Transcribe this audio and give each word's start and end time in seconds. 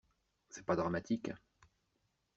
C'est 0.49 0.65
pas 0.65 0.75
dramatique. 0.75 1.29